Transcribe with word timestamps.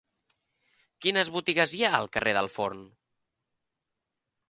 Quines 1.05 1.29
botigues 1.35 1.77
hi 1.81 1.85
ha 1.89 1.93
al 1.99 2.11
carrer 2.17 2.35
del 2.39 2.53
Forn? 2.57 2.85